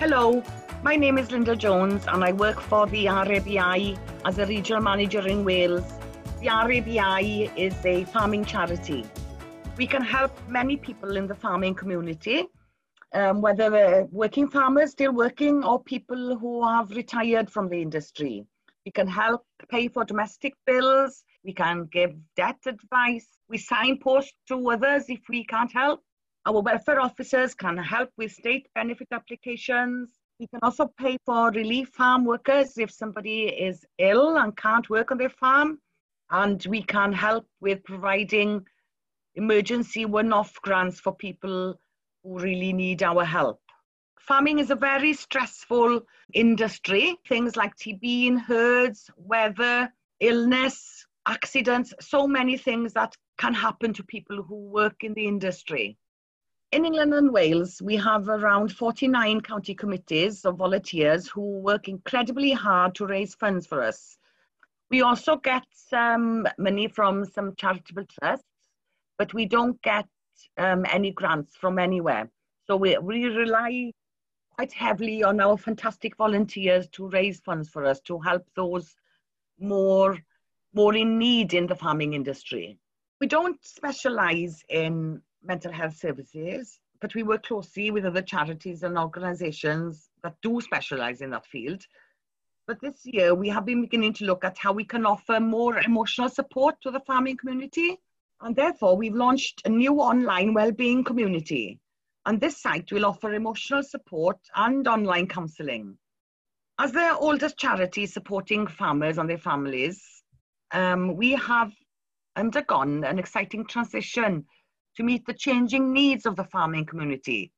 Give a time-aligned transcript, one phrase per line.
[0.00, 0.44] Hello,
[0.84, 5.26] my name is Linda Jones and I work for the RABI as a regional manager
[5.26, 5.82] in Wales.
[6.40, 9.04] The RABI is a farming charity.
[9.76, 12.44] We can help many people in the farming community,
[13.12, 18.46] um, whether they're working farmers still working or people who have retired from the industry.
[18.86, 21.24] We can help pay for domestic bills.
[21.42, 23.26] We can give debt advice.
[23.48, 26.04] We signpost to others if we can't help.
[26.46, 30.10] Our welfare officers can help with state benefit applications.
[30.40, 35.10] We can also pay for relief farm workers if somebody is ill and can't work
[35.10, 35.80] on their farm.
[36.30, 38.64] And we can help with providing
[39.34, 41.78] emergency one off grants for people
[42.22, 43.60] who really need our help.
[44.20, 46.02] Farming is a very stressful
[46.34, 47.16] industry.
[47.26, 54.02] Things like TB in herds, weather, illness, accidents, so many things that can happen to
[54.02, 55.96] people who work in the industry.
[56.70, 62.52] In England and Wales, we have around 49 county committees of volunteers who work incredibly
[62.52, 64.18] hard to raise funds for us.
[64.90, 68.44] We also get some money from some charitable trusts,
[69.16, 70.06] but we don't get
[70.58, 72.28] um, any grants from anywhere.
[72.66, 73.92] So we, we rely
[74.50, 78.94] quite heavily on our fantastic volunteers to raise funds for us to help those
[79.58, 80.18] more,
[80.74, 82.78] more in need in the farming industry.
[83.22, 88.98] We don't specialize in mental health services, but we work closely with other charities and
[88.98, 91.82] organizations that do specialize in that field.
[92.66, 95.78] But this year, we have been beginning to look at how we can offer more
[95.78, 97.98] emotional support to the farming community.
[98.42, 101.80] And therefore, we've launched a new online wellbeing community.
[102.26, 105.96] And this site will offer emotional support and online counselling.
[106.78, 110.22] As the oldest charity supporting farmers and their families,
[110.72, 111.72] um, we have
[112.36, 114.44] undergone an exciting transition
[114.98, 117.52] to meet the changing needs of the farming community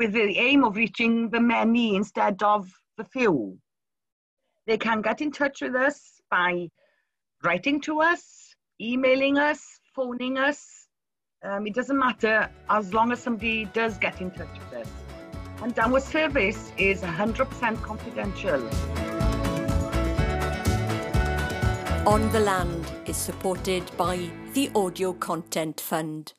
[0.00, 3.56] with the aim of reaching the many instead of the few.
[4.66, 6.68] They can get in touch with us by
[7.44, 9.60] writing to us, emailing us,
[9.94, 10.88] phoning us.
[11.44, 14.92] Um, it doesn't matter as long as somebody does get in touch with us.
[15.62, 18.60] And our service is 100% confidential.
[22.08, 26.32] On the Land is supported by the Audio Content Fund.